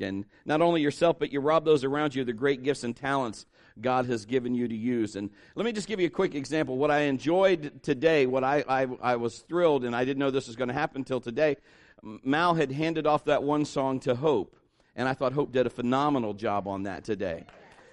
[0.00, 2.94] And not only yourself, but you rob those around you of the great gifts and
[2.94, 3.46] talents
[3.80, 5.16] God has given you to use.
[5.16, 6.76] And let me just give you a quick example.
[6.76, 10.46] What I enjoyed today, what I, I, I was thrilled, and I didn't know this
[10.46, 11.56] was going to happen until today.
[12.02, 14.56] Mal had handed off that one song to Hope.
[14.94, 17.44] And I thought Hope did a phenomenal job on that today.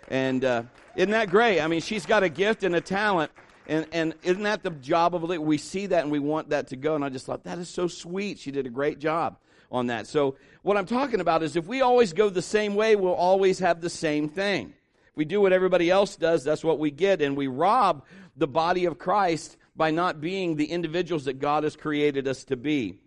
[0.07, 0.63] And uh,
[0.95, 1.59] isn't that great?
[1.59, 3.31] I mean, she's got a gift and a talent.
[3.67, 5.41] And, and isn't that the job of it?
[5.41, 6.95] We see that and we want that to go.
[6.95, 8.37] And I just thought, that is so sweet.
[8.37, 9.37] She did a great job
[9.71, 10.07] on that.
[10.07, 13.59] So, what I'm talking about is if we always go the same way, we'll always
[13.59, 14.73] have the same thing.
[15.09, 17.21] If we do what everybody else does, that's what we get.
[17.21, 18.03] And we rob
[18.35, 22.55] the body of Christ by not being the individuals that God has created us to
[22.55, 22.97] be.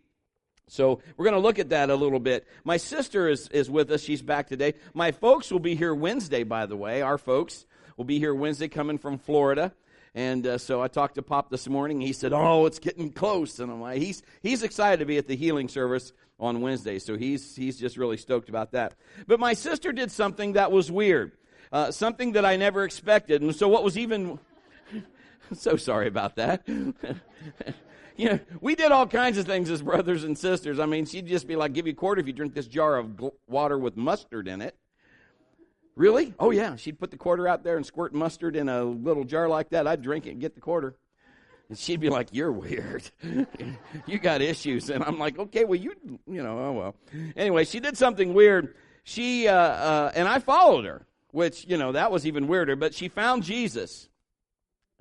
[0.68, 2.46] So we're going to look at that a little bit.
[2.62, 4.02] My sister is, is with us.
[4.02, 4.74] She's back today.
[4.94, 7.02] My folks will be here Wednesday, by the way.
[7.02, 7.66] Our folks
[7.96, 9.72] will be here Wednesday coming from Florida.
[10.14, 12.00] And uh, so I talked to Pop this morning.
[12.00, 15.28] He said, "Oh, it's getting close," and I'm like, "He's he's excited to be at
[15.28, 18.94] the healing service on Wednesday, so he's he's just really stoked about that."
[19.26, 21.32] But my sister did something that was weird,
[21.72, 24.38] uh, something that I never expected, and so what was even
[25.52, 26.66] so sorry about that.
[28.16, 30.78] you know, we did all kinds of things as brothers and sisters.
[30.78, 32.96] I mean, she'd just be like, give you a quarter if you drink this jar
[32.96, 34.76] of water with mustard in it.
[35.94, 36.34] Really?
[36.38, 36.76] Oh, yeah.
[36.76, 39.86] She'd put the quarter out there and squirt mustard in a little jar like that.
[39.86, 40.96] I'd drink it and get the quarter.
[41.68, 43.10] And she'd be like, You're weird.
[44.06, 44.90] you got issues.
[44.90, 45.94] And I'm like, Okay, well, you,
[46.26, 46.94] you know, oh, well.
[47.36, 48.74] Anyway, she did something weird.
[49.04, 52.94] She, uh, uh, and I followed her, which, you know, that was even weirder, but
[52.94, 54.08] she found Jesus,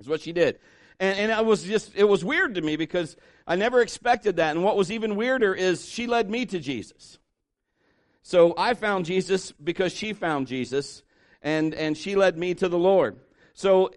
[0.00, 0.58] is what she did.
[1.00, 3.16] And, and it was just, it was weird to me because
[3.46, 4.56] I never expected that.
[4.56, 7.18] And what was even weirder is she led me to Jesus.
[8.22, 11.02] So I found Jesus because she found Jesus
[11.40, 13.18] and, and she led me to the Lord.
[13.54, 13.90] So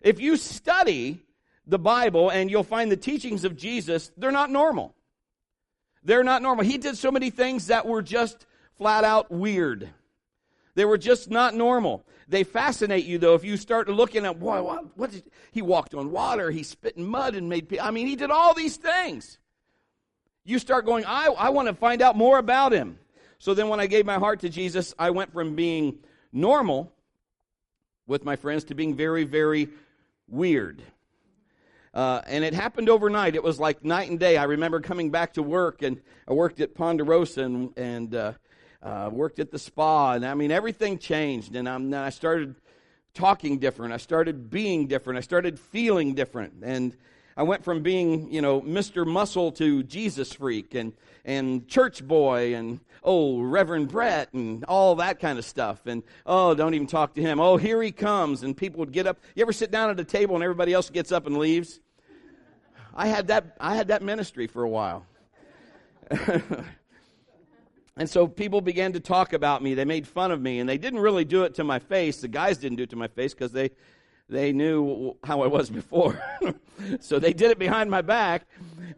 [0.00, 1.25] if you study
[1.66, 4.94] the Bible and you'll find the teachings of Jesus, they're not normal.
[6.04, 6.64] They're not normal.
[6.64, 8.46] He did so many things that were just
[8.78, 9.90] flat out weird.
[10.74, 12.04] They were just not normal.
[12.28, 15.94] They fascinate you, though, if you start looking at, boy, what, what did, he walked
[15.94, 19.38] on water, he spit in mud and made, I mean, he did all these things.
[20.44, 22.98] You start going, I, I want to find out more about him.
[23.38, 25.98] So then when I gave my heart to Jesus, I went from being
[26.32, 26.92] normal
[28.06, 29.68] with my friends to being very, very
[30.28, 30.82] weird.
[31.96, 33.34] Uh, and it happened overnight.
[33.34, 34.36] It was like night and day.
[34.36, 35.98] I remember coming back to work, and
[36.28, 38.32] I worked at Ponderosa, and, and uh,
[38.82, 41.56] uh, worked at the spa, and I mean, everything changed.
[41.56, 42.54] And I'm, I started
[43.14, 43.94] talking different.
[43.94, 45.16] I started being different.
[45.16, 46.62] I started feeling different.
[46.62, 46.94] And
[47.34, 49.06] I went from being, you know, Mr.
[49.06, 50.92] Muscle to Jesus freak and,
[51.24, 55.86] and church boy and, oh, Reverend Brett and all that kind of stuff.
[55.86, 57.40] And, oh, don't even talk to him.
[57.40, 58.42] Oh, here he comes.
[58.42, 59.18] And people would get up.
[59.34, 61.80] You ever sit down at a table and everybody else gets up and leaves?
[62.96, 65.06] I had that, I had that ministry for a while.
[67.98, 69.72] And so people began to talk about me.
[69.72, 72.20] They made fun of me, and they didn't really do it to my face.
[72.20, 73.70] The guys didn't do it to my face because they,
[74.28, 76.20] they knew how I was before.
[77.00, 78.46] so they did it behind my back.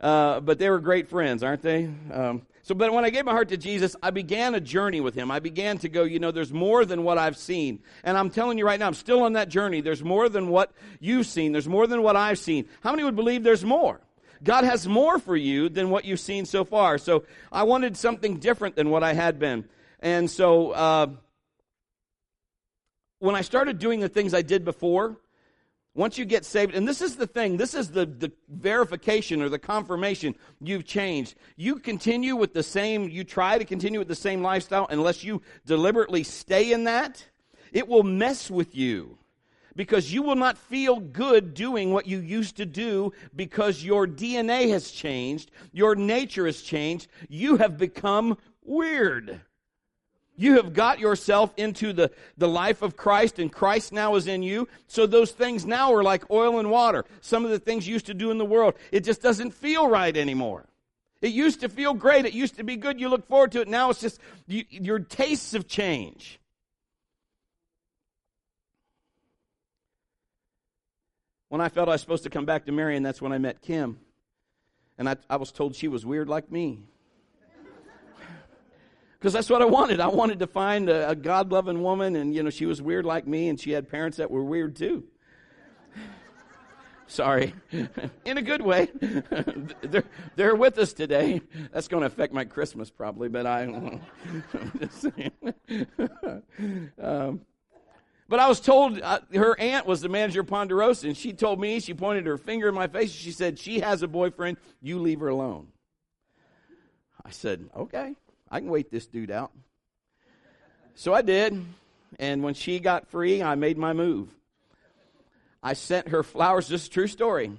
[0.00, 1.90] Uh, but they were great friends, aren't they?
[2.12, 5.14] Um, so, but when I gave my heart to Jesus, I began a journey with
[5.14, 5.30] Him.
[5.30, 7.80] I began to go, you know, there's more than what I've seen.
[8.04, 9.80] And I'm telling you right now, I'm still on that journey.
[9.80, 11.52] There's more than what you've seen.
[11.52, 12.68] There's more than what I've seen.
[12.82, 14.00] How many would believe there's more?
[14.42, 16.98] God has more for you than what you've seen so far.
[16.98, 19.64] So I wanted something different than what I had been.
[20.00, 21.06] And so uh,
[23.18, 25.16] when I started doing the things I did before,
[25.94, 29.48] once you get saved, and this is the thing, this is the, the verification or
[29.48, 31.34] the confirmation you've changed.
[31.56, 35.42] You continue with the same, you try to continue with the same lifestyle unless you
[35.66, 37.26] deliberately stay in that,
[37.72, 39.18] it will mess with you
[39.74, 44.70] because you will not feel good doing what you used to do because your DNA
[44.70, 49.40] has changed, your nature has changed, you have become weird.
[50.40, 54.44] You have got yourself into the, the life of Christ, and Christ now is in
[54.44, 54.68] you.
[54.86, 57.04] So those things now are like oil and water.
[57.20, 59.88] Some of the things you used to do in the world, it just doesn't feel
[59.88, 60.64] right anymore.
[61.20, 62.24] It used to feel great.
[62.24, 63.00] It used to be good.
[63.00, 63.66] You look forward to it.
[63.66, 66.38] Now it's just you, your tastes have changed.
[71.48, 73.60] When I felt I was supposed to come back to Marion, that's when I met
[73.60, 73.98] Kim.
[74.98, 76.84] And I, I was told she was weird like me.
[79.18, 80.00] Because that's what I wanted.
[80.00, 83.04] I wanted to find a, a God loving woman, and, you know, she was weird
[83.04, 85.04] like me, and she had parents that were weird too.
[87.08, 87.52] Sorry.
[88.24, 88.88] In a good way.
[89.80, 90.04] they're,
[90.36, 91.40] they're with us today.
[91.72, 94.00] That's going to affect my Christmas probably, but I don't know.
[97.02, 97.40] um,
[98.28, 101.58] but I was told uh, her aunt was the manager of Ponderosa, and she told
[101.58, 105.00] me, she pointed her finger in my face, she said, She has a boyfriend, you
[105.00, 105.68] leave her alone.
[107.24, 108.14] I said, Okay,
[108.50, 109.52] I can wait this dude out.
[110.94, 111.64] So I did.
[112.18, 114.34] And when she got free, I made my move.
[115.62, 117.52] I sent her flowers, this is a true story.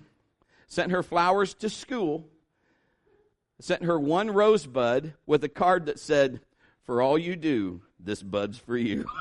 [0.67, 2.25] Sent her flowers to school.
[3.59, 6.39] Sent her one rosebud with a card that said,
[6.85, 9.05] For all you do, this bud's for you.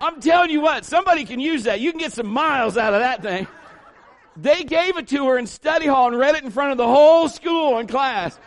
[0.00, 1.80] I'm telling you what, somebody can use that.
[1.80, 3.46] You can get some miles out of that thing.
[4.36, 6.86] They gave it to her in study hall and read it in front of the
[6.86, 8.38] whole school in class.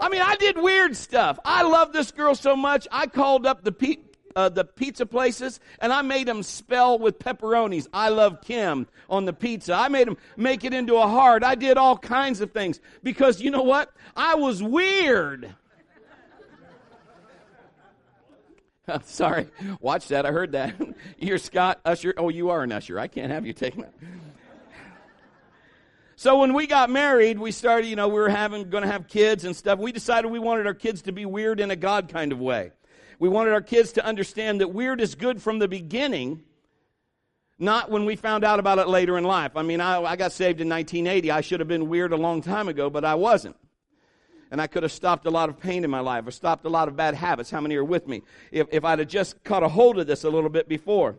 [0.00, 1.38] I mean, I did weird stuff.
[1.44, 2.88] I love this girl so much.
[2.90, 3.98] I called up the pe-
[4.34, 7.86] uh, the pizza places and I made them spell with pepperonis.
[7.92, 9.74] I love Kim on the pizza.
[9.74, 11.42] I made them make it into a heart.
[11.44, 13.92] I did all kinds of things because you know what?
[14.16, 15.54] I was weird.
[19.04, 19.48] Sorry,
[19.80, 20.26] watch that.
[20.26, 20.74] I heard that.
[21.18, 22.14] You're Scott Usher.
[22.16, 22.98] Oh, you are an usher.
[22.98, 23.94] I can't have you taking that.
[26.16, 29.08] So when we got married, we started, you know, we were having, going to have
[29.08, 29.78] kids and stuff.
[29.78, 32.72] We decided we wanted our kids to be weird in a God kind of way.
[33.18, 36.42] We wanted our kids to understand that weird is good from the beginning,
[37.58, 39.52] not when we found out about it later in life.
[39.56, 41.30] I mean, I, I got saved in 1980.
[41.30, 43.56] I should have been weird a long time ago, but I wasn't.
[44.50, 46.68] And I could have stopped a lot of pain in my life or stopped a
[46.68, 47.50] lot of bad habits.
[47.50, 48.22] How many are with me?
[48.50, 51.16] If, if I'd have just caught a hold of this a little bit before.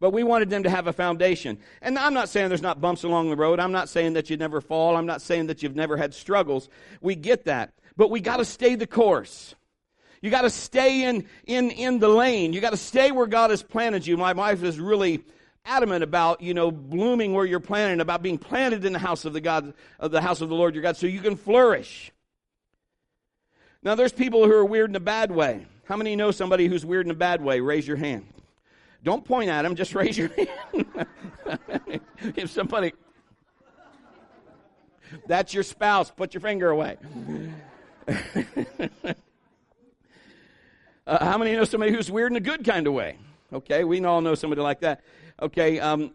[0.00, 1.58] But we wanted them to have a foundation.
[1.80, 3.58] And I'm not saying there's not bumps along the road.
[3.58, 4.96] I'm not saying that you never fall.
[4.96, 6.68] I'm not saying that you've never had struggles.
[7.00, 7.72] We get that.
[7.96, 9.54] But we got to stay the course.
[10.20, 12.52] You got to stay in, in, in the lane.
[12.52, 14.16] You got to stay where God has planted you.
[14.16, 15.24] My wife is really
[15.64, 19.32] adamant about, you know, blooming where you're planted, about being planted in the house of
[19.32, 22.12] the God, of the house of the Lord your God, so you can flourish.
[23.82, 25.66] Now, there's people who are weird in a bad way.
[25.84, 27.60] How many know somebody who's weird in a bad way?
[27.60, 28.26] Raise your hand.
[29.02, 31.06] Don't point at them, just raise your hand.
[32.36, 32.92] if somebody,
[35.26, 36.96] that's your spouse, put your finger away.
[41.06, 43.16] uh, how many know somebody who's weird in a good kind of way?
[43.52, 45.02] Okay, we all know somebody like that.
[45.44, 46.12] Okay, um,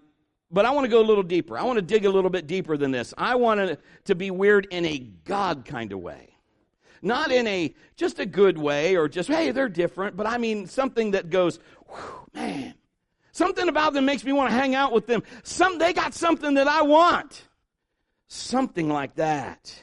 [0.51, 1.57] but I want to go a little deeper.
[1.57, 3.13] I want to dig a little bit deeper than this.
[3.17, 6.35] I want to, to be weird in a God kind of way.
[7.01, 10.67] Not in a just a good way or just, hey, they're different, but I mean
[10.67, 11.59] something that goes,
[12.33, 12.73] man,
[13.39, 15.23] Something about them makes me want to hang out with them.
[15.43, 17.47] Some, they got something that I want.
[18.27, 19.73] Something like that.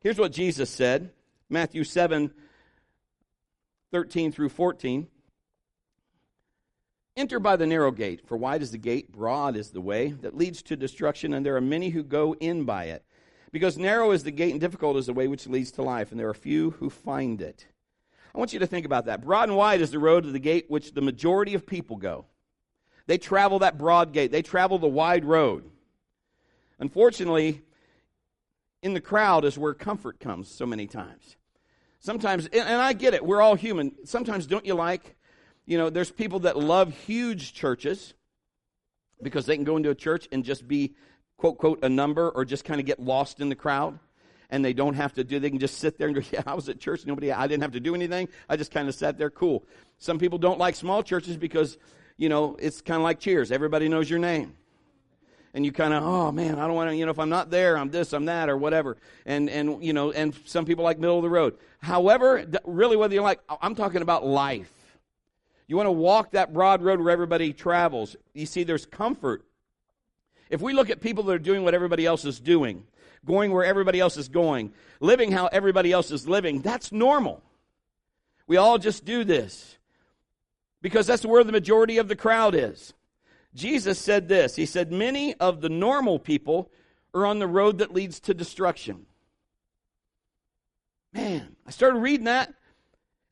[0.00, 1.12] Here's what Jesus said
[1.48, 2.32] Matthew 7
[3.92, 5.06] 13 through 14.
[7.14, 10.36] Enter by the narrow gate, for wide is the gate, broad is the way that
[10.36, 13.04] leads to destruction, and there are many who go in by it.
[13.50, 16.18] Because narrow is the gate and difficult is the way which leads to life, and
[16.18, 17.66] there are few who find it.
[18.34, 19.20] I want you to think about that.
[19.20, 22.24] Broad and wide is the road to the gate which the majority of people go.
[23.06, 25.70] They travel that broad gate, they travel the wide road.
[26.78, 27.60] Unfortunately,
[28.82, 31.36] in the crowd is where comfort comes so many times.
[32.00, 33.92] Sometimes, and I get it, we're all human.
[34.06, 35.14] Sometimes, don't you like,
[35.66, 38.14] you know, there's people that love huge churches
[39.22, 40.94] because they can go into a church and just be,
[41.36, 43.98] quote, quote, a number or just kind of get lost in the crowd
[44.50, 46.52] and they don't have to do they can just sit there and go yeah i
[46.52, 49.16] was at church nobody i didn't have to do anything i just kind of sat
[49.16, 49.64] there cool
[49.98, 51.78] some people don't like small churches because
[52.16, 53.50] you know, it's kind of like cheers.
[53.50, 54.54] Everybody knows your name.
[55.54, 57.50] And you kind of, oh man, I don't want to, you know, if I'm not
[57.50, 58.96] there, I'm this, I'm that, or whatever.
[59.26, 61.58] And, and, you know, and some people like middle of the road.
[61.82, 64.72] However, really, whether you like, I'm talking about life.
[65.66, 68.16] You want to walk that broad road where everybody travels.
[68.34, 69.44] You see, there's comfort.
[70.50, 72.84] If we look at people that are doing what everybody else is doing,
[73.24, 77.42] going where everybody else is going, living how everybody else is living, that's normal.
[78.46, 79.78] We all just do this
[80.82, 82.92] because that's where the majority of the crowd is.
[83.54, 86.70] Jesus said this He said, Many of the normal people
[87.14, 89.06] are on the road that leads to destruction.
[91.12, 92.52] Man, I started reading that.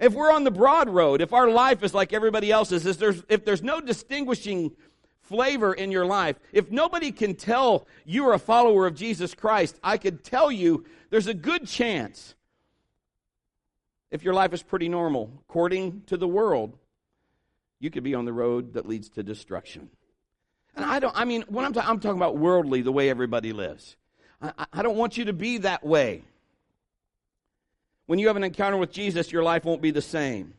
[0.00, 3.22] If we're on the broad road, if our life is like everybody else's, if there's,
[3.28, 4.72] if there's no distinguishing
[5.20, 9.98] flavor in your life, if nobody can tell you're a follower of Jesus Christ, I
[9.98, 12.34] could tell you there's a good chance,
[14.10, 16.78] if your life is pretty normal, according to the world,
[17.78, 19.90] you could be on the road that leads to destruction.
[20.74, 23.52] And I don't, I mean, when I'm, ta- I'm talking about worldly, the way everybody
[23.52, 23.96] lives,
[24.40, 26.24] I, I don't want you to be that way.
[28.10, 30.54] When you have an encounter with Jesus, your life won't be the same.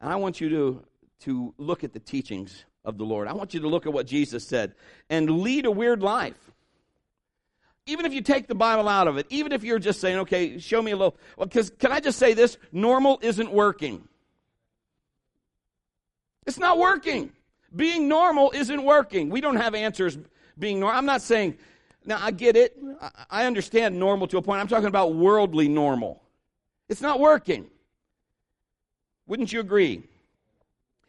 [0.00, 0.84] And I want you to,
[1.22, 3.26] to look at the teachings of the Lord.
[3.26, 4.74] I want you to look at what Jesus said
[5.10, 6.52] and lead a weird life.
[7.86, 10.60] Even if you take the Bible out of it, even if you're just saying, okay,
[10.60, 12.56] show me a little, well, because can I just say this?
[12.70, 14.06] Normal isn't working.
[16.46, 17.32] It's not working.
[17.74, 19.28] Being normal isn't working.
[19.28, 20.16] We don't have answers
[20.56, 20.98] being normal.
[20.98, 21.58] I'm not saying
[22.04, 22.78] Now, I get it.
[23.28, 24.60] I understand normal to a point.
[24.60, 26.22] I'm talking about worldly normal.
[26.88, 27.66] It's not working.
[29.26, 30.02] Wouldn't you agree?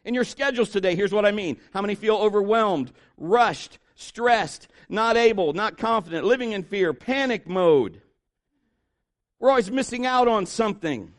[0.04, 1.58] In your schedules today, here's what I mean.
[1.72, 8.00] How many feel overwhelmed, rushed, stressed, not able, not confident, living in fear, panic mode?
[9.38, 11.12] We're always missing out on something.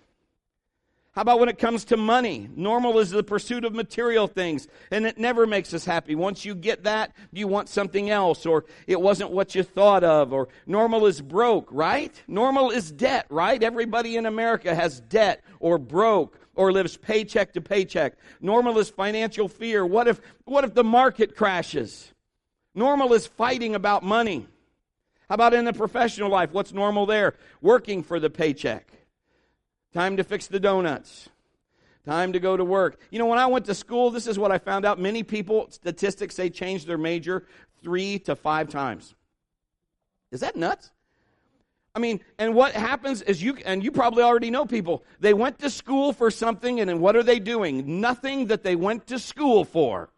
[1.14, 2.50] How about when it comes to money?
[2.56, 6.16] Normal is the pursuit of material things, and it never makes us happy.
[6.16, 10.32] Once you get that, you want something else, or it wasn't what you thought of,
[10.32, 12.14] or normal is broke, right?
[12.30, 13.62] Normal is debt, right?
[13.62, 18.14] Everybody in America has debt, or broke, or lives paycheck to paycheck.
[18.40, 19.86] Normal is financial fear.
[19.86, 22.14] What if, what if the market crashes?
[22.74, 24.48] Normal is fighting about money.
[25.28, 26.54] How about in the professional life?
[26.54, 27.36] What's normal there?
[27.62, 29.01] Working for the paycheck.
[29.94, 31.30] Time to fix the donuts.
[32.06, 33.00] Time to go to work.
[33.12, 35.00] You know, when I went to school, this is what I found out.
[35.00, 37.46] Many people, statistics say, change their major
[37.84, 39.14] three to five times.
[40.32, 40.92] Is that nuts?
[41.94, 45.60] I mean, and what happens is you, and you probably already know people, they went
[45.60, 48.00] to school for something, and then what are they doing?
[48.00, 50.10] Nothing that they went to school for.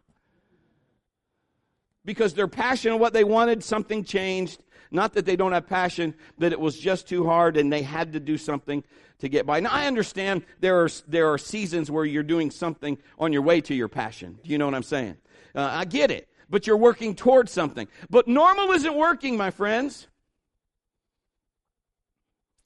[2.04, 4.62] Because they're passionate what they wanted, something changed.
[4.90, 8.12] Not that they don't have passion, that it was just too hard and they had
[8.12, 8.84] to do something
[9.18, 9.60] to get by.
[9.60, 13.60] Now, I understand there are, there are seasons where you're doing something on your way
[13.62, 14.38] to your passion.
[14.42, 15.16] Do you know what I'm saying?
[15.54, 16.28] Uh, I get it.
[16.50, 17.88] But you're working towards something.
[18.10, 20.08] But normal isn't working, my friends.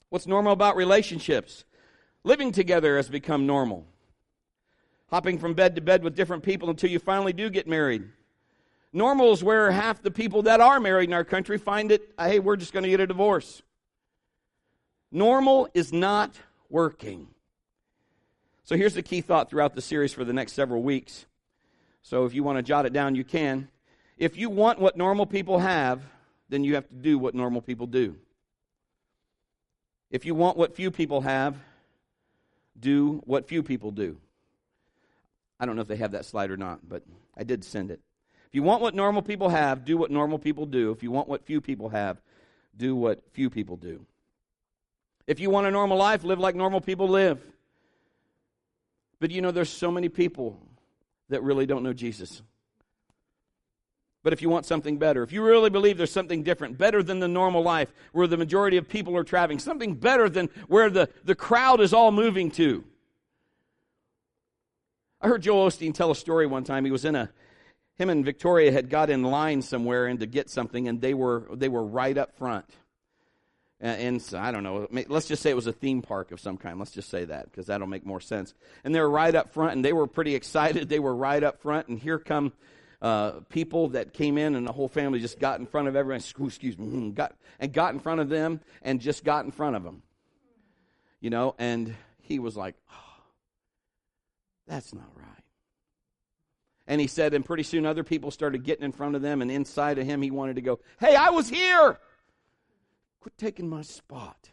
[0.09, 1.65] What's normal about relationships?
[2.23, 3.85] Living together has become normal.
[5.09, 8.03] Hopping from bed to bed with different people until you finally do get married.
[8.91, 12.39] Normal is where half the people that are married in our country find it, hey,
[12.39, 13.61] we're just going to get a divorce.
[15.11, 16.35] Normal is not
[16.69, 17.27] working.
[18.63, 21.25] So here's the key thought throughout the series for the next several weeks.
[22.01, 23.67] So if you want to jot it down, you can.
[24.17, 26.01] If you want what normal people have,
[26.49, 28.15] then you have to do what normal people do.
[30.11, 31.55] If you want what few people have,
[32.79, 34.17] do what few people do.
[35.59, 37.03] I don't know if they have that slide or not, but
[37.37, 37.99] I did send it.
[38.49, 40.91] If you want what normal people have, do what normal people do.
[40.91, 42.19] If you want what few people have,
[42.75, 44.03] do what few people do.
[45.27, 47.39] If you want a normal life, live like normal people live.
[49.19, 50.59] But you know, there's so many people
[51.29, 52.41] that really don't know Jesus.
[54.23, 57.19] But if you want something better, if you really believe there's something different, better than
[57.19, 61.07] the normal life where the majority of people are traveling, something better than where the,
[61.23, 62.83] the crowd is all moving to.
[65.21, 66.83] I heard Joel Osteen tell a story one time.
[66.83, 67.29] He was in a,
[67.99, 71.47] him and Victoria had got in line somewhere and to get something, and they were,
[71.51, 72.65] they were right up front
[73.81, 76.77] and I don't know, let's just say it was a theme park of some kind.
[76.77, 78.53] Let's just say that because that'll make more sense.
[78.83, 80.89] And they were right up front, and they were pretty excited.
[80.89, 82.51] They were right up front, and here come
[83.01, 86.19] uh, people that came in, and the whole family just got in front of everyone.
[86.19, 89.77] Excuse me, mm, got and got in front of them, and just got in front
[89.77, 90.01] of them.
[91.21, 93.23] You know, and he was like, oh,
[94.67, 95.38] "That's not right."
[96.89, 99.51] And he said, and pretty soon other people started getting in front of them, and
[99.51, 101.99] inside of him, he wanted to go, "Hey, I was here."
[103.21, 104.49] Quit taking my spot.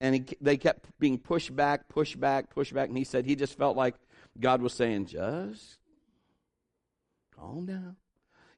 [0.00, 2.88] And he, they kept being pushed back, pushed back, pushed back.
[2.88, 3.96] And he said he just felt like
[4.40, 5.78] God was saying, just
[7.36, 7.96] calm down.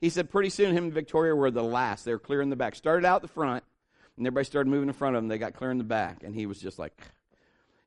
[0.01, 2.05] He said pretty soon him and Victoria were the last.
[2.05, 2.75] They were clear in the back.
[2.75, 3.65] Started out the front,
[4.17, 5.29] and everybody started moving in front of them.
[5.29, 6.23] They got clear in the back.
[6.23, 7.01] And he was just like,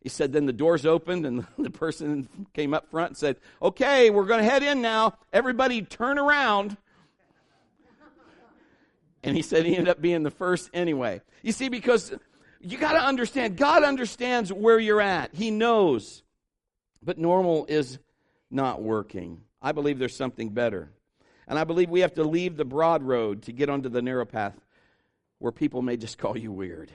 [0.02, 4.10] he said, then the doors opened, and the person came up front and said, okay,
[4.10, 5.18] we're going to head in now.
[5.34, 6.78] Everybody turn around.
[9.22, 11.22] And he said he ended up being the first anyway.
[11.42, 12.14] You see, because
[12.62, 15.36] you got to understand, God understands where you're at.
[15.36, 16.24] He knows.
[17.04, 18.00] But normal is
[18.50, 19.42] not working.
[19.62, 20.90] I believe there's something better.
[21.50, 24.26] And I believe we have to leave the broad road to get onto the narrow
[24.26, 24.56] path
[25.40, 26.92] where people may just call you weird.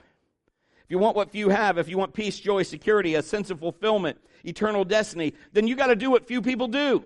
[0.94, 4.16] You want what few have, if you want peace, joy, security, a sense of fulfillment,
[4.44, 7.02] eternal destiny, then you got to do what few people do.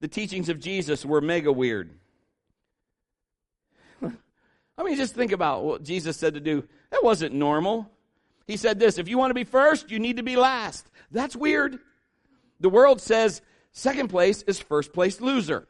[0.00, 1.98] The teachings of Jesus were mega weird.
[4.02, 6.68] I mean, just think about what Jesus said to do.
[6.90, 7.90] That wasn't normal.
[8.46, 10.86] He said this if you want to be first, you need to be last.
[11.10, 11.78] That's weird.
[12.60, 13.40] The world says
[13.72, 15.66] second place is first place loser.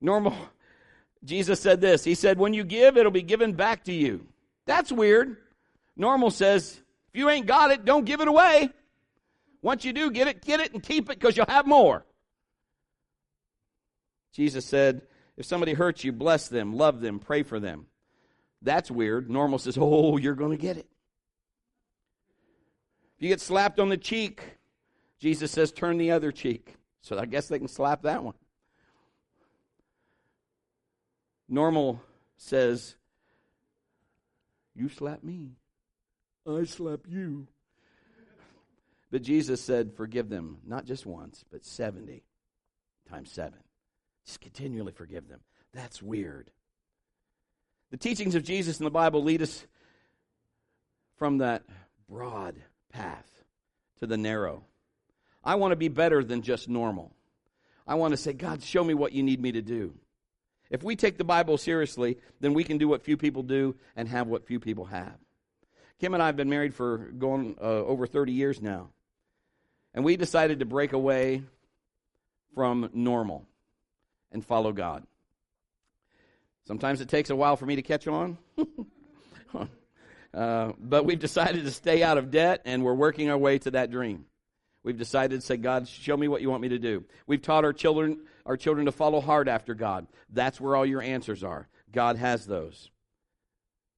[0.00, 0.34] Normal.
[1.24, 2.04] Jesus said this.
[2.04, 4.26] He said, when you give, it'll be given back to you.
[4.66, 5.36] That's weird.
[5.96, 6.80] Normal says,
[7.12, 8.70] if you ain't got it, don't give it away.
[9.62, 12.04] Once you do get it, get it and keep it because you'll have more.
[14.32, 15.02] Jesus said,
[15.36, 17.86] if somebody hurts you, bless them, love them, pray for them.
[18.62, 19.28] That's weird.
[19.30, 20.86] Normal says, oh, you're going to get it.
[23.16, 24.42] If you get slapped on the cheek,
[25.18, 26.76] Jesus says, turn the other cheek.
[27.00, 28.34] So I guess they can slap that one.
[31.48, 32.02] Normal
[32.36, 32.96] says,
[34.74, 35.52] You slap me,
[36.46, 37.48] I slap you.
[39.10, 42.22] But Jesus said, Forgive them, not just once, but 70
[43.08, 43.54] times 7.
[44.26, 45.40] Just continually forgive them.
[45.72, 46.50] That's weird.
[47.90, 49.66] The teachings of Jesus in the Bible lead us
[51.16, 51.62] from that
[52.08, 52.56] broad
[52.92, 53.26] path
[54.00, 54.64] to the narrow.
[55.42, 57.12] I want to be better than just normal.
[57.86, 59.94] I want to say, God, show me what you need me to do.
[60.70, 64.08] If we take the Bible seriously, then we can do what few people do and
[64.08, 65.14] have what few people have.
[65.98, 68.90] Kim and I have been married for going uh, over 30 years now.
[69.94, 71.42] And we decided to break away
[72.54, 73.46] from normal
[74.30, 75.04] and follow God.
[76.66, 78.36] Sometimes it takes a while for me to catch on.
[80.34, 83.70] uh, but we've decided to stay out of debt and we're working our way to
[83.70, 84.26] that dream.
[84.82, 87.04] We've decided to say, God, show me what you want me to do.
[87.26, 90.06] We've taught our children, our children to follow hard after God.
[90.30, 91.68] That's where all your answers are.
[91.92, 92.90] God has those.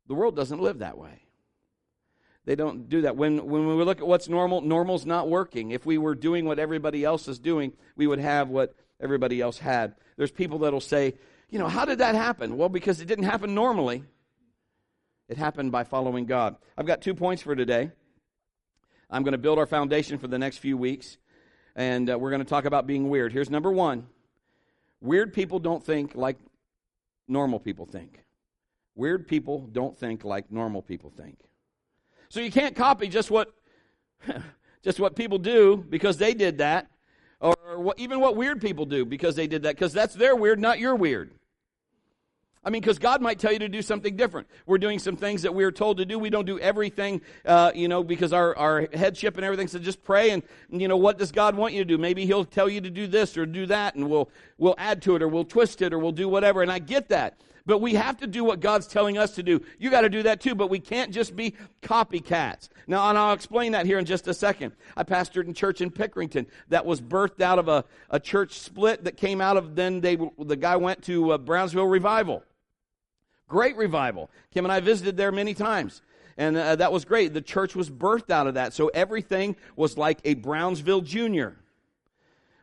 [0.08, 1.22] The world doesn't live that way.
[2.46, 3.16] They don't do that.
[3.16, 5.70] When, when we look at what's normal, normal's not working.
[5.70, 9.58] If we were doing what everybody else is doing, we would have what everybody else
[9.58, 9.94] had.
[10.16, 11.14] There's people that'll say,
[11.48, 12.56] you know, how did that happen?
[12.56, 14.02] Well, because it didn't happen normally.
[15.28, 16.56] It happened by following God.
[16.76, 17.92] I've got two points for today.
[19.08, 21.18] I'm going to build our foundation for the next few weeks,
[21.76, 23.32] and uh, we're going to talk about being weird.
[23.32, 24.08] Here's number one
[25.00, 26.38] weird people don't think like
[27.28, 28.24] normal people think.
[28.94, 31.38] Weird people don't think like normal people think.
[32.28, 33.52] So you can't copy just what
[34.82, 36.88] just what people do because they did that,
[37.40, 40.60] or what, even what weird people do because they did that, because that's their weird,
[40.60, 41.32] not your weird.
[42.62, 44.46] I mean, because God might tell you to do something different.
[44.66, 46.18] We're doing some things that we're told to do.
[46.18, 50.04] We don't do everything, uh, you know, because our, our headship and everything says just
[50.04, 51.96] pray and, you know, what does God want you to do?
[51.96, 55.16] Maybe He'll tell you to do this or do that and we'll, we'll add to
[55.16, 56.60] it or we'll twist it or we'll do whatever.
[56.60, 57.40] And I get that.
[57.64, 59.62] But we have to do what God's telling us to do.
[59.78, 62.68] You got to do that too, but we can't just be copycats.
[62.86, 64.72] Now, and I'll explain that here in just a second.
[64.96, 69.04] I pastored in church in Pickerington that was birthed out of a, a church split
[69.04, 72.42] that came out of then they, the guy went to uh, Brownsville Revival.
[73.50, 74.30] Great revival.
[74.54, 76.00] Kim and I visited there many times.
[76.38, 77.34] And uh, that was great.
[77.34, 78.72] The church was birthed out of that.
[78.72, 81.56] So everything was like a Brownsville Junior.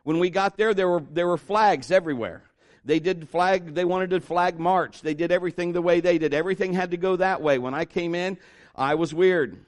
[0.02, 2.42] When we got there, there were, there were flags everywhere.
[2.86, 5.02] They did flag, they wanted to flag march.
[5.02, 6.32] They did everything the way they did.
[6.32, 7.58] Everything had to go that way.
[7.58, 8.38] When I came in,
[8.74, 9.58] I was weird.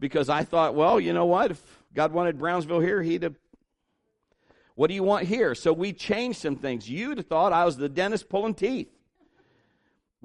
[0.00, 1.50] Because I thought, well, you know what?
[1.50, 3.34] If God wanted Brownsville here, he'd have
[4.76, 5.54] what do you want here?
[5.54, 6.88] So we changed some things.
[6.88, 8.95] You'd have thought I was the dentist pulling teeth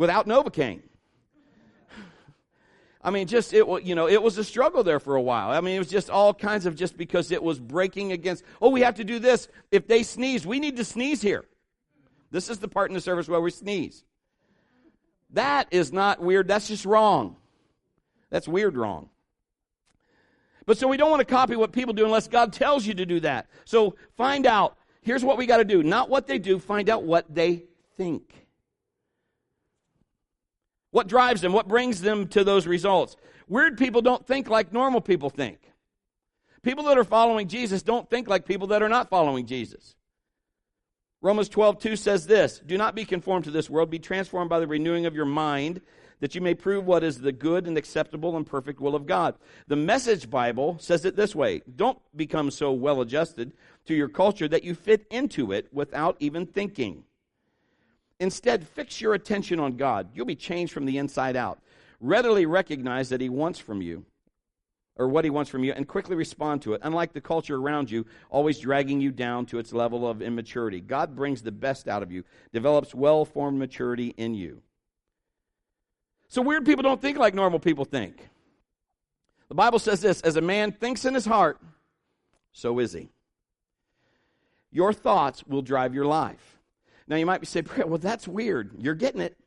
[0.01, 0.81] without Novocaine.
[3.03, 5.51] I mean, just it was, you know it was a struggle there for a while.
[5.51, 8.43] I mean, it was just all kinds of just because it was breaking against.
[8.59, 9.47] Oh, we have to do this.
[9.69, 11.45] If they sneeze, we need to sneeze here.
[12.31, 14.03] This is the part in the service where we sneeze.
[15.33, 16.47] That is not weird.
[16.47, 17.35] That's just wrong.
[18.31, 19.09] That's weird wrong.
[20.65, 23.05] But so we don't want to copy what people do unless God tells you to
[23.05, 23.49] do that.
[23.65, 24.77] So find out.
[25.03, 25.83] Here's what we got to do.
[25.83, 27.65] Not what they do, find out what they
[27.97, 28.40] think.
[30.91, 31.53] What drives them?
[31.53, 33.15] What brings them to those results?
[33.47, 35.59] Weird people don't think like normal people think.
[36.63, 39.95] People that are following Jesus don't think like people that are not following Jesus.
[41.21, 44.59] Romans 12, 2 says this Do not be conformed to this world, be transformed by
[44.59, 45.81] the renewing of your mind,
[46.19, 49.35] that you may prove what is the good and acceptable and perfect will of God.
[49.67, 53.53] The Message Bible says it this way Don't become so well adjusted
[53.85, 57.03] to your culture that you fit into it without even thinking.
[58.21, 60.09] Instead, fix your attention on God.
[60.13, 61.59] You'll be changed from the inside out.
[61.99, 64.05] Readily recognize that He wants from you,
[64.95, 66.81] or what He wants from you, and quickly respond to it.
[66.83, 71.15] Unlike the culture around you, always dragging you down to its level of immaturity, God
[71.15, 74.61] brings the best out of you, develops well formed maturity in you.
[76.27, 78.29] So, weird people don't think like normal people think.
[79.49, 81.59] The Bible says this as a man thinks in his heart,
[82.51, 83.09] so is he.
[84.71, 86.60] Your thoughts will drive your life.
[87.11, 88.71] Now you might be saying, well, that's weird.
[88.77, 89.37] You're getting it.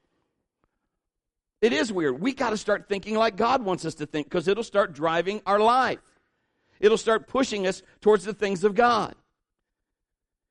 [1.63, 2.21] It is weird.
[2.21, 5.41] We got to start thinking like God wants us to think because it'll start driving
[5.47, 6.01] our life.
[6.79, 9.15] It'll start pushing us towards the things of God.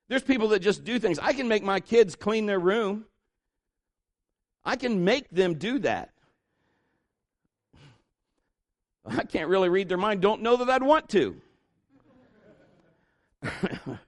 [0.08, 1.20] There's people that just do things.
[1.20, 3.04] I can make my kids clean their room.
[4.64, 6.10] I can make them do that.
[9.06, 10.20] I can't really read their mind.
[10.20, 11.40] Don't know that I'd want to.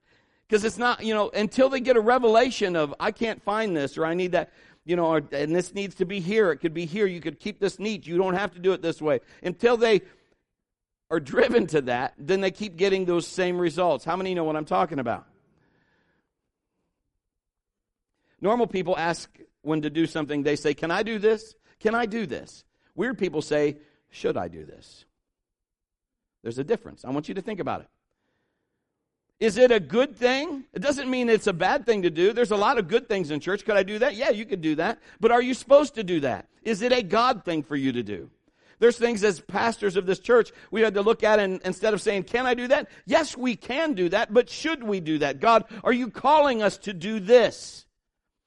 [0.48, 3.98] Because it's not, you know, until they get a revelation of, I can't find this
[3.98, 4.52] or I need that,
[4.84, 6.52] you know, or, and this needs to be here.
[6.52, 7.06] It could be here.
[7.06, 8.06] You could keep this neat.
[8.06, 9.20] You don't have to do it this way.
[9.42, 10.02] Until they
[11.10, 14.04] are driven to that, then they keep getting those same results.
[14.04, 15.26] How many know what I'm talking about?
[18.40, 19.28] Normal people ask
[19.62, 21.54] when to do something, they say, Can I do this?
[21.80, 22.64] Can I do this?
[22.94, 23.78] Weird people say,
[24.10, 25.04] Should I do this?
[26.42, 27.04] There's a difference.
[27.04, 27.88] I want you to think about it.
[29.38, 30.64] Is it a good thing?
[30.72, 32.32] It doesn't mean it's a bad thing to do.
[32.32, 33.64] There's a lot of good things in church.
[33.66, 34.14] Could I do that?
[34.14, 34.98] Yeah, you could do that.
[35.20, 36.48] But are you supposed to do that?
[36.62, 38.30] Is it a God thing for you to do?
[38.78, 42.00] There's things as pastors of this church we had to look at and instead of
[42.00, 42.88] saying, can I do that?
[43.06, 45.40] Yes, we can do that, but should we do that?
[45.40, 47.86] God, are you calling us to do this?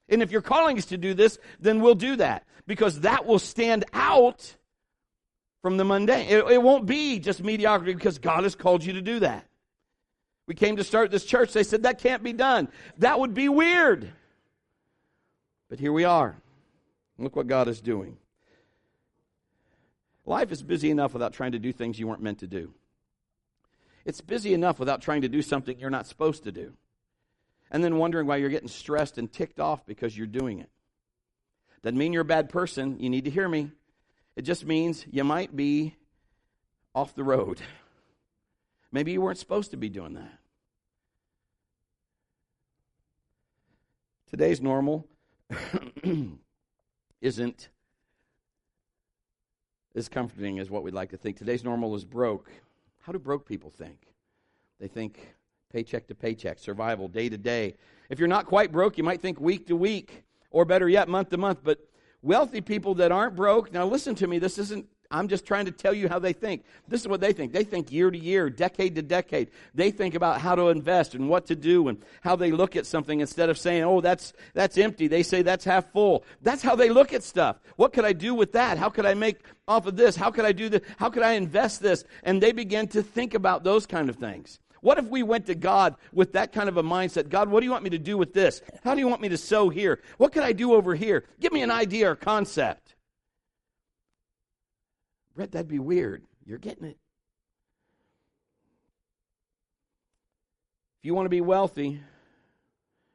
[0.07, 3.39] And if you're calling us to do this, then we'll do that because that will
[3.39, 4.55] stand out
[5.61, 6.29] from the mundane.
[6.29, 9.48] It, it won't be just mediocrity because God has called you to do that.
[10.49, 11.53] We came to start this church.
[11.53, 12.69] They said that can't be done.
[12.97, 14.11] That would be weird.
[15.69, 16.41] But here we are.
[17.19, 18.17] Look what God is doing.
[20.25, 22.73] Life is busy enough without trying to do things you weren't meant to do.
[24.05, 26.73] It's busy enough without trying to do something you're not supposed to do.
[27.69, 30.71] And then wondering why you're getting stressed and ticked off because you're doing it.
[31.83, 32.99] Doesn't mean you're a bad person.
[32.99, 33.69] You need to hear me.
[34.35, 35.95] It just means you might be
[36.95, 37.61] off the road.
[38.91, 40.39] Maybe you weren't supposed to be doing that.
[44.29, 45.07] Today's normal
[47.21, 47.69] isn't
[49.95, 51.37] as comforting as what we'd like to think.
[51.37, 52.51] Today's normal is broke.
[53.01, 53.97] How do broke people think?
[54.79, 55.35] They think
[55.71, 57.75] paycheck to paycheck, survival, day to day.
[58.09, 61.29] If you're not quite broke, you might think week to week, or better yet, month
[61.29, 61.59] to month.
[61.63, 61.79] But
[62.21, 65.71] wealthy people that aren't broke, now listen to me, this isn't I'm just trying to
[65.71, 66.63] tell you how they think.
[66.87, 67.51] This is what they think.
[67.51, 69.49] They think year to year, decade to decade.
[69.73, 72.85] They think about how to invest and what to do and how they look at
[72.85, 76.23] something instead of saying, "Oh, that's that's empty." They say that's half full.
[76.43, 77.57] That's how they look at stuff.
[77.75, 78.77] What could I do with that?
[78.77, 80.15] How could I make off of this?
[80.15, 80.81] How could I do this?
[80.97, 82.03] How could I invest this?
[82.23, 84.59] And they begin to think about those kind of things.
[84.81, 87.29] What if we went to God with that kind of a mindset?
[87.29, 88.61] God, what do you want me to do with this?
[88.83, 90.01] How do you want me to sow here?
[90.17, 91.25] What can I do over here?
[91.39, 92.88] Give me an idea or concept.
[95.47, 96.23] That'd be weird.
[96.45, 96.97] You're getting it.
[100.99, 102.01] If you want to be wealthy,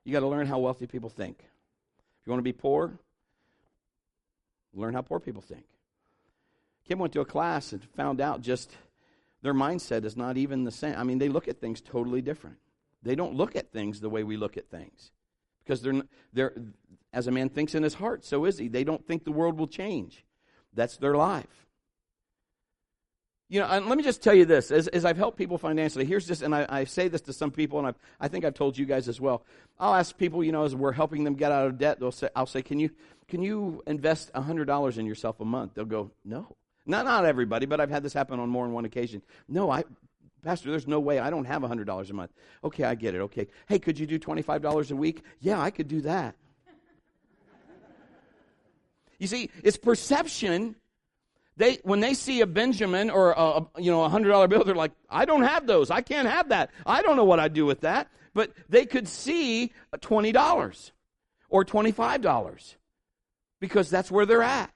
[0.04, 1.38] you got to learn how wealthy people think.
[1.40, 2.98] If you want to be poor,
[4.72, 5.64] learn how poor people think.
[6.86, 8.70] Kim went to a class and found out just
[9.42, 10.94] their mindset is not even the same.
[10.96, 12.56] I mean, they look at things totally different.
[13.02, 15.10] They don't look at things the way we look at things
[15.62, 16.54] because they're, they're
[17.12, 18.68] as a man thinks in his heart, so is he.
[18.68, 20.24] They don't think the world will change.
[20.72, 21.63] That's their life.
[23.48, 26.04] You know, and let me just tell you this as, as I've helped people financially,
[26.04, 28.54] here's just, and I, I say this to some people, and I've, I think I've
[28.54, 29.44] told you guys as well.
[29.78, 32.30] I'll ask people, you know, as we're helping them get out of debt, they'll say,
[32.34, 32.90] I'll say, can you,
[33.28, 35.74] can you invest $100 in yourself a month?
[35.74, 36.56] They'll go, no.
[36.86, 39.22] Not, not everybody, but I've had this happen on more than one occasion.
[39.48, 39.84] No, I,
[40.42, 41.18] Pastor, there's no way.
[41.18, 42.30] I don't have $100 a month.
[42.62, 43.20] Okay, I get it.
[43.20, 43.46] Okay.
[43.66, 45.22] Hey, could you do $25 a week?
[45.40, 46.34] Yeah, I could do that.
[49.18, 50.76] you see, it's perception
[51.56, 54.74] they, when they see a Benjamin or a, you know a hundred dollar bill, they're
[54.74, 55.90] like, I don't have those.
[55.90, 56.70] I can't have that.
[56.84, 58.08] I don't know what I'd do with that.
[58.34, 60.92] But they could see twenty dollars
[61.48, 62.76] or twenty five dollars
[63.60, 64.72] because that's where they're at.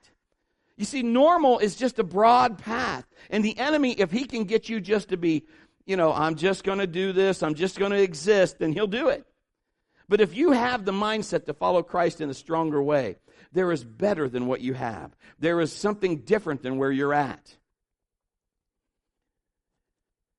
[0.76, 4.68] You see, normal is just a broad path, and the enemy, if he can get
[4.68, 5.44] you just to be,
[5.86, 8.86] you know, I'm just going to do this, I'm just going to exist, then he'll
[8.86, 9.26] do it.
[10.08, 13.16] But if you have the mindset to follow Christ in a stronger way,
[13.52, 15.16] there is better than what you have.
[15.38, 17.56] There is something different than where you're at.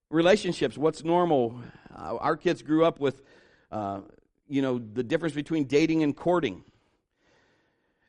[0.09, 1.61] Relationships, what's normal?
[1.95, 3.21] Uh, our kids grew up with,
[3.71, 4.01] uh,
[4.47, 6.63] you know, the difference between dating and courting.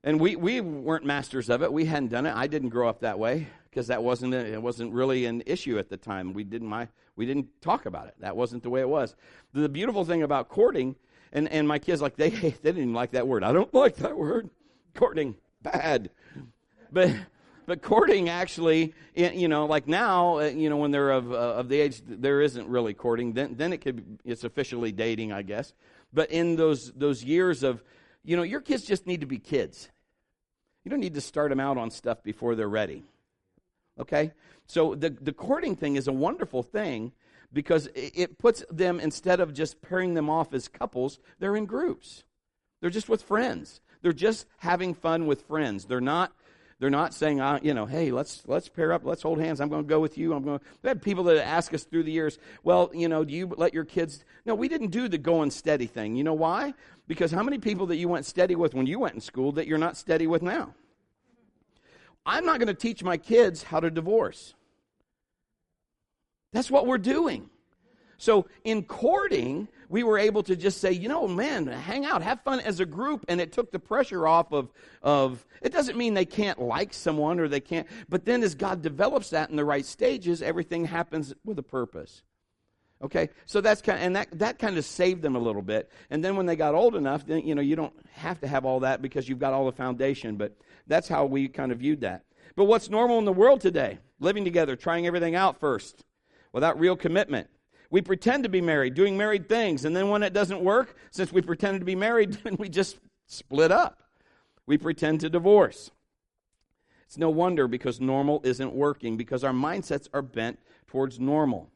[0.03, 1.71] And we, we weren't masters of it.
[1.73, 2.35] We hadn't done it.
[2.35, 5.79] I didn't grow up that way because that wasn't a, it wasn't really an issue
[5.79, 6.33] at the time.
[6.33, 8.15] We didn't my we didn't talk about it.
[8.21, 9.15] That wasn't the way it was.
[9.53, 10.97] The beautiful thing about courting
[11.33, 13.45] and, and my kids like they they didn't even like that word.
[13.45, 14.49] I don't like that word
[14.95, 16.11] courting bad.
[16.93, 17.15] But
[17.67, 21.69] but courting actually, you know, like now, uh, you know, when they're of uh, of
[21.69, 23.33] the age, there isn't really courting.
[23.33, 25.73] Then then it could it's officially dating, I guess.
[26.13, 27.85] But in those those years of,
[28.25, 29.89] you know, your kids just need to be kids.
[30.85, 33.05] You don't need to start them out on stuff before they're ready.
[34.01, 34.33] Okay,
[34.67, 37.13] so the the courting thing is a wonderful thing
[37.53, 42.25] because it puts them instead of just pairing them off as couples, they're in groups.
[42.81, 43.81] They're just with friends.
[44.03, 45.85] They're just having fun with friends.
[45.85, 46.33] They're not
[46.81, 49.61] they're not saying, uh, you know, hey, let's let's pair up, let's hold hands.
[49.61, 50.33] I'm going to go with you.
[50.33, 50.61] I'm going.
[50.83, 53.75] We had people that ask us through the years, well, you know, do you let
[53.75, 54.25] your kids?
[54.47, 56.17] No, we didn't do the going steady thing.
[56.17, 56.73] You know why?
[57.07, 59.67] Because how many people that you went steady with when you went in school that
[59.67, 60.75] you're not steady with now?
[62.25, 64.55] I'm not going to teach my kids how to divorce.
[66.53, 67.51] That's what we're doing.
[68.17, 72.41] So in courting, we were able to just say, you know, man, hang out, have
[72.43, 73.25] fun as a group.
[73.29, 74.71] And it took the pressure off of,
[75.03, 78.83] of it doesn't mean they can't like someone or they can't, but then as God
[78.83, 82.23] develops that in the right stages, everything happens with a purpose.
[83.03, 85.91] Okay, so that's kind of, and that, that kind of saved them a little bit.
[86.11, 88.65] And then when they got old enough, then, you know, you don't have to have
[88.65, 90.37] all that because you've got all the foundation.
[90.37, 90.55] But
[90.87, 92.25] that's how we kind of viewed that.
[92.57, 94.01] But what's normal in the world today?
[94.21, 96.05] Living together, trying everything out first
[96.53, 97.49] without real commitment.
[97.91, 101.33] We pretend to be married, doing married things, and then when it doesn't work, since
[101.33, 104.03] we pretended to be married, then we just split up.
[104.67, 105.91] We pretend to divorce.
[107.07, 111.69] It's no wonder because normal isn't working, because our mindsets are bent towards normal.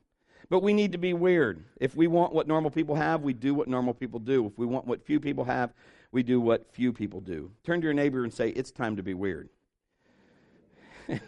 [0.49, 1.65] But we need to be weird.
[1.81, 4.47] If we want what normal people have, we do what normal people do.
[4.47, 5.73] If we want what few people have,
[6.13, 7.51] we do what few people do.
[7.65, 9.49] Turn to your neighbor and say, It's time to be weird.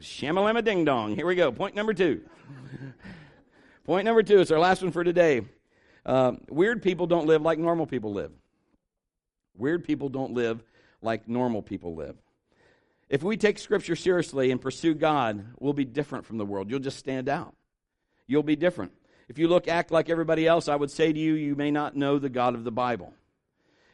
[0.00, 1.16] Shamalama ding dong.
[1.16, 1.50] Here we go.
[1.50, 2.20] Point number two.
[3.90, 5.40] Point number two, is our last one for today.
[6.06, 8.30] Uh, weird people don't live like normal people live.
[9.56, 10.62] Weird people don't live
[11.02, 12.14] like normal people live.
[13.08, 16.70] If we take Scripture seriously and pursue God, we'll be different from the world.
[16.70, 17.56] You'll just stand out.
[18.28, 18.92] You'll be different.
[19.28, 21.96] If you look, act like everybody else, I would say to you, you may not
[21.96, 23.12] know the God of the Bible.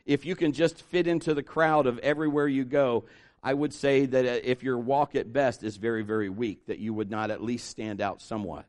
[0.05, 3.07] If you can just fit into the crowd of everywhere you go,
[3.43, 6.81] I would say that uh, if your walk at best is very, very weak, that
[6.81, 8.67] you would not at least stand out somewhat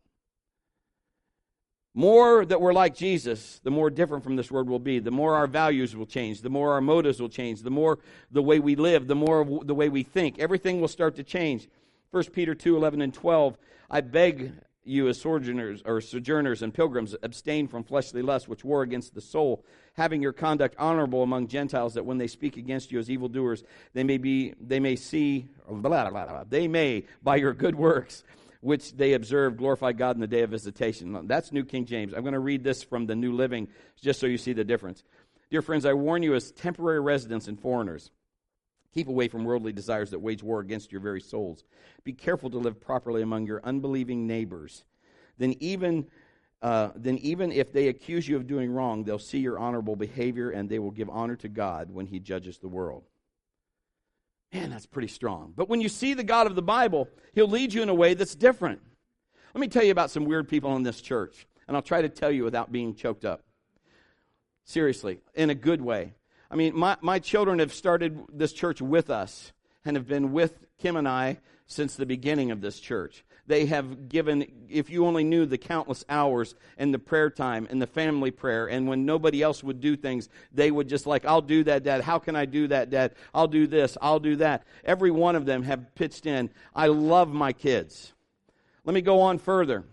[1.98, 5.00] more that we're like Jesus, the more different from this world will be.
[5.00, 7.98] The more our values will change, the more our motives will change, the more
[8.30, 10.38] the way we live, the more the way we think.
[10.38, 11.68] Everything will start to change.
[12.12, 13.58] 1 Peter 2 11 and 12.
[13.90, 14.52] I beg
[14.84, 19.22] you, as sojourners or sojourners and pilgrims, abstain from fleshly lusts which war against the
[19.22, 23.64] soul, having your conduct honorable among Gentiles, that when they speak against you as evildoers,
[23.96, 28.24] they may be they may see blah, blah, blah, they may by your good works
[28.62, 31.28] which they observed glorify God in the day of visitation.
[31.28, 32.13] That's New King James.
[32.13, 33.67] I'm going to read this from the New Living
[34.02, 35.04] just so you see the difference.
[35.50, 38.12] Dear friends, I warn you as temporary residents and foreigners.
[38.93, 41.63] Keep away from worldly desires that wage war against your very souls.
[42.04, 44.84] Be careful to live properly among your unbelieving neighbors.
[45.38, 46.08] Then even
[46.62, 50.50] uh, then even if they accuse you of doing wrong, they'll see your honorable behavior
[50.50, 53.04] and they will give honor to God when He judges the world.
[54.54, 55.54] Man, that's pretty strong.
[55.56, 58.14] But when you see the God of the Bible, He'll lead you in a way
[58.14, 58.82] that's different.
[59.54, 62.10] Let me tell you about some weird people in this church, and I'll try to
[62.10, 63.44] tell you without being choked up.
[64.66, 66.14] Seriously, in a good way.
[66.50, 69.52] I mean, my, my children have started this church with us
[69.84, 73.26] and have been with Kim and I since the beginning of this church.
[73.48, 77.82] They have given, if you only knew the countless hours and the prayer time and
[77.82, 81.42] the family prayer, and when nobody else would do things, they would just like, I'll
[81.42, 82.02] do that, Dad.
[82.02, 83.16] How can I do that, Dad?
[83.34, 83.98] I'll do this.
[84.02, 84.66] I'll do that.
[84.84, 86.50] Every one of them have pitched in.
[86.76, 88.14] I love my kids.
[88.84, 89.86] Let me go on further.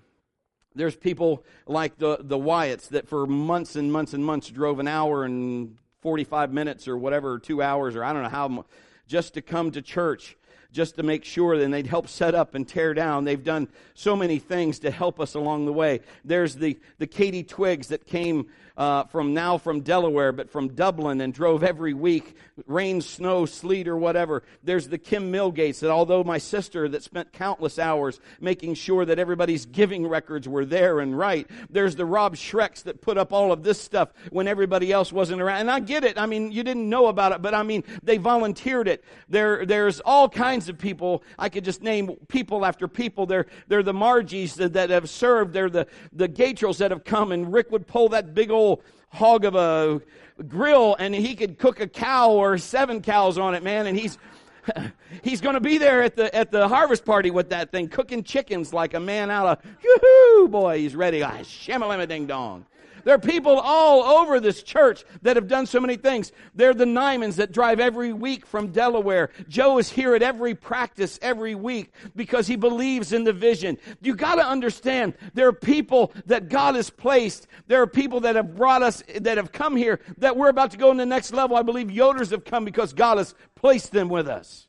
[0.75, 4.89] There's people like the, the Wyatts that for months and months and months drove an
[4.89, 8.65] hour and 45 minutes or whatever, two hours, or I don't know how,
[9.07, 10.37] just to come to church
[10.75, 13.25] just to make sure, and they'd help set up and tear down.
[13.25, 16.01] They've done so many things to help us along the way.
[16.25, 21.21] There's the, the Katie Twigs that came uh, from now from Delaware, but from Dublin
[21.21, 24.43] and drove every week, rain, snow, sleet, or whatever.
[24.65, 29.19] There's the Kim Millgates that although my sister that spent countless hours making sure that
[29.19, 31.49] everybody's giving records were there and right.
[31.71, 35.41] There's the Rob Shreks that put up all of this stuff when everybody else wasn't
[35.41, 35.61] around.
[35.61, 36.19] And I get it.
[36.19, 39.05] I mean, you didn't know about it, but I mean, they volunteered it.
[39.29, 41.23] There, there's all kinds of people.
[41.39, 43.27] I could just name people after people.
[43.27, 45.53] They're, they're the Margies that, that have served.
[45.53, 48.83] They're the, the Gatrels that have come and Rick would pull that big old old
[49.11, 50.01] hog of a
[50.49, 54.19] grill and he could cook a cow or seven cows on it, man, and he's
[55.23, 58.23] he's going to be there at the at the harvest party with that thing, cooking
[58.23, 60.79] chickens like a man out of yoo boy.
[60.79, 61.23] He's ready.
[61.23, 62.67] Ah, shamalama ding dong.
[63.05, 66.33] There are people all over this church that have done so many things.
[66.55, 69.31] They're the Nymans that drive every week from Delaware.
[69.49, 73.79] Joe is here at every practice every week because he believes in the vision.
[74.01, 77.47] You got to understand there are people that God has placed.
[77.67, 80.77] There are people that have brought us, that have come here, that we're about to
[80.77, 81.57] go in the next level.
[81.57, 84.67] I believe Yoders have come because God has placed them with us.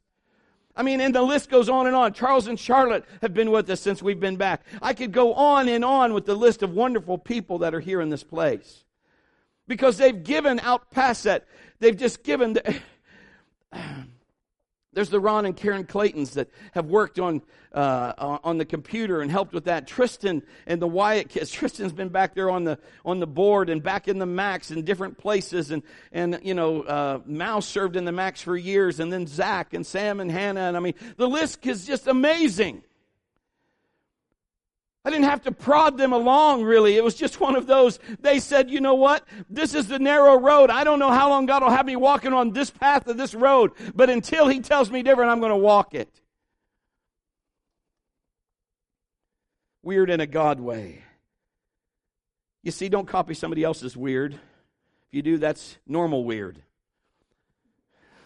[0.75, 2.13] I mean, and the list goes on and on.
[2.13, 4.61] Charles and Charlotte have been with us since we've been back.
[4.81, 8.01] I could go on and on with the list of wonderful people that are here
[8.01, 8.83] in this place.
[9.67, 11.47] Because they've given out past that.
[11.79, 12.53] They've just given.
[12.53, 12.75] The,
[14.95, 17.41] There's the Ron and Karen Claytons that have worked on
[17.73, 19.85] uh, on the computer and helped with that.
[19.85, 21.51] Tristan and the Wyatt kids.
[21.51, 24.83] Tristan's been back there on the on the board and back in the Max in
[24.83, 25.69] different places.
[25.69, 29.73] And and you know, uh, Mouse served in the Max for years, and then Zach
[29.73, 30.61] and Sam and Hannah.
[30.61, 32.81] And I mean, the list is just amazing.
[35.05, 36.97] I didn't have to prod them along, really.
[36.97, 37.99] It was just one of those.
[38.21, 39.23] They said, you know what?
[39.47, 40.71] This is the narrow road.
[40.71, 43.35] I don't know how long God will have me walking on this path of this
[43.35, 46.09] road, but until He tells me different, I'm going to walk it.
[49.83, 51.03] Weird in a God way.
[52.63, 54.33] You see, don't copy somebody else's weird.
[54.33, 54.39] If
[55.11, 56.63] you do, that's normal weird.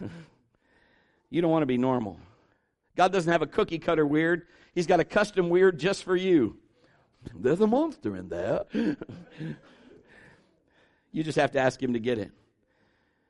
[1.28, 2.18] you don't want to be normal.
[2.96, 6.59] God doesn't have a cookie cutter weird, He's got a custom weird just for you.
[7.34, 8.64] There's a monster in there.
[11.12, 12.30] you just have to ask him to get it.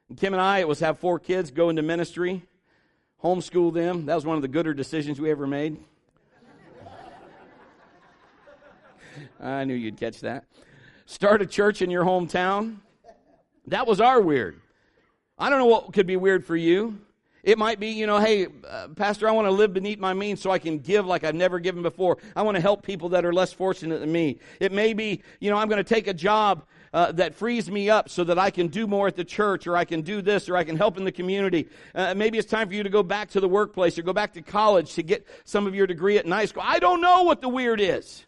[0.09, 2.43] And Kim and I, it was have four kids go into ministry,
[3.23, 4.07] homeschool them.
[4.07, 5.79] That was one of the gooder decisions we ever made.
[9.41, 10.45] I knew you'd catch that.
[11.07, 12.77] Start a church in your hometown.
[13.67, 14.61] That was our weird.
[15.39, 16.99] I don't know what could be weird for you.
[17.43, 20.43] It might be, you know, hey, uh, Pastor, I want to live beneath my means
[20.43, 22.19] so I can give like I've never given before.
[22.37, 24.39] I want to help people that are less fortunate than me.
[24.61, 27.89] It may be, you know, I'm going to take a job uh, that frees me
[27.89, 30.49] up so that I can do more at the church or I can do this
[30.49, 31.69] or I can help in the community.
[31.95, 34.35] Uh, maybe it's time for you to go back to the workplace or go back
[34.35, 36.65] to college to get some of your degree at night school.
[36.67, 38.27] I don't know what the weird is.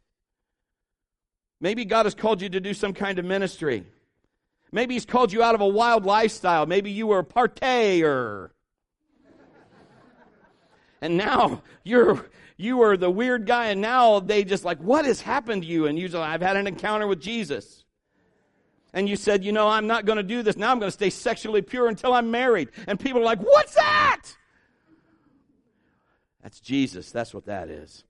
[1.61, 3.85] Maybe God has called you to do some kind of ministry.
[4.73, 6.65] Maybe He's called you out of a wild lifestyle.
[6.65, 8.52] Maybe you were a partayer
[11.03, 15.21] and now you're you are the weird guy and now they just like what has
[15.21, 15.87] happened to you?
[15.87, 17.85] And you say i've had an encounter with jesus.
[18.95, 20.57] And you said you know i'm not going to do this.
[20.57, 22.71] Now i'm going to stay sexually pure until i'm married.
[22.87, 24.23] And people are like what's that?
[26.43, 27.11] That's jesus.
[27.11, 28.05] That's what that is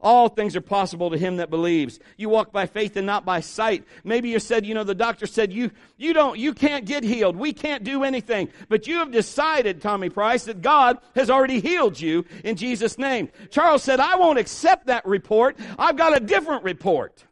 [0.00, 1.98] all things are possible to him that believes.
[2.16, 3.84] You walk by faith and not by sight.
[4.04, 7.36] Maybe you said, you know, the doctor said you you don't you can't get healed.
[7.36, 8.48] We can't do anything.
[8.68, 13.30] But you have decided, Tommy Price, that God has already healed you in Jesus name.
[13.50, 15.56] Charles said, "I won't accept that report.
[15.78, 17.24] I've got a different report."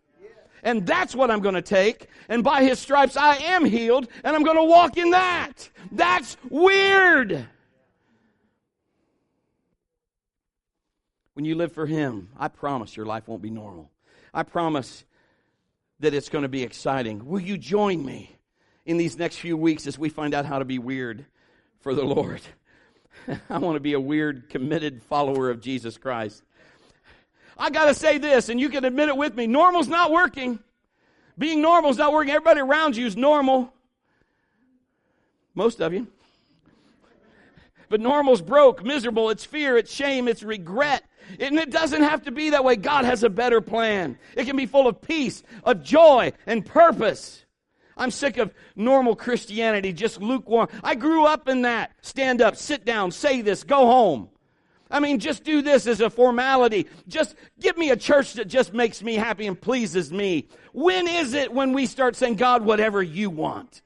[0.62, 2.08] And that's what I'm going to take.
[2.28, 5.68] And by his stripes I am healed and I'm going to walk in that.
[5.92, 7.46] That's weird.
[11.34, 13.90] When you live for Him, I promise your life won't be normal.
[14.32, 15.04] I promise
[16.00, 17.26] that it's going to be exciting.
[17.26, 18.36] Will you join me
[18.84, 21.26] in these next few weeks as we find out how to be weird
[21.80, 22.40] for the Lord?
[23.50, 26.42] I want to be a weird, committed follower of Jesus Christ.
[27.56, 30.58] I got to say this, and you can admit it with me normal's not working.
[31.38, 32.32] Being normal is not working.
[32.32, 33.72] Everybody around you is normal.
[35.54, 36.08] Most of you.
[37.88, 41.04] But normal's broke, miserable, it's fear, it's shame, it's regret,
[41.38, 42.76] and it doesn't have to be that way.
[42.76, 44.18] God has a better plan.
[44.36, 47.44] It can be full of peace, of joy, and purpose.
[47.96, 50.68] I'm sick of normal Christianity, just lukewarm.
[50.82, 51.92] I grew up in that.
[52.02, 54.30] Stand up, sit down, say this, go home.
[54.90, 56.86] I mean, just do this as a formality.
[57.08, 60.48] Just give me a church that just makes me happy and pleases me.
[60.72, 63.82] When is it when we start saying, God, whatever you want?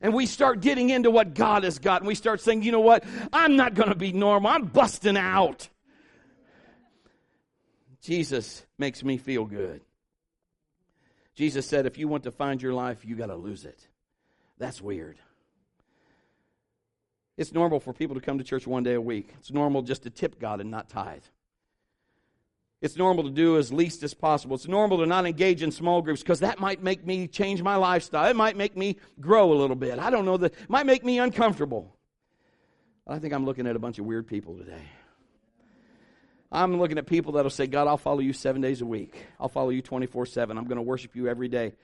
[0.00, 2.80] And we start getting into what God has got, and we start saying, you know
[2.80, 3.04] what?
[3.32, 4.50] I'm not going to be normal.
[4.50, 5.68] I'm busting out.
[8.00, 9.82] Jesus makes me feel good.
[11.34, 13.86] Jesus said, if you want to find your life, you got to lose it.
[14.58, 15.18] That's weird.
[17.36, 19.34] It's normal for people to come to church one day a week.
[19.38, 21.22] It's normal just to tip God and not tithe.
[22.80, 24.56] It's normal to do as least as possible.
[24.56, 27.76] It's normal to not engage in small groups because that might make me change my
[27.76, 28.30] lifestyle.
[28.30, 29.98] It might make me grow a little bit.
[29.98, 31.94] I don't know that might make me uncomfortable.
[33.06, 34.82] I think I'm looking at a bunch of weird people today.
[36.52, 39.26] I'm looking at people that'll say, God, I'll follow you seven days a week.
[39.38, 40.56] I'll follow you 24 7.
[40.56, 41.74] I'm going to worship you every day.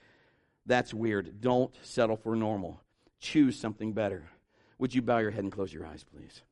[0.65, 1.41] That's weird.
[1.41, 2.81] Don't settle for normal.
[3.21, 4.25] Choose something better.
[4.79, 6.43] Would you bow your head and close your eyes, please?